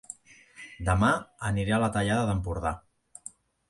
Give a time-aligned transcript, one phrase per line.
[0.87, 1.11] Dema
[1.51, 2.77] aniré a La Tallada d'Empordà